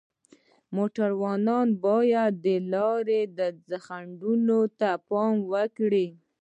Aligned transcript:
موټروان 0.75 1.67
باید 1.85 2.33
د 2.45 2.47
لارې 2.73 3.21
خنډونو 3.85 4.59
ته 4.79 4.89
پام 5.07 5.35
وکړي. 5.51 6.07